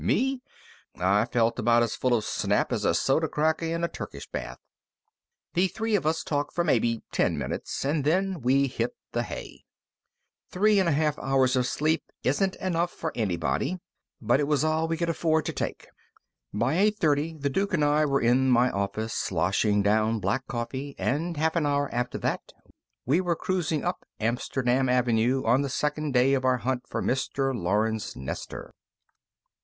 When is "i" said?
0.97-1.25, 17.85-18.03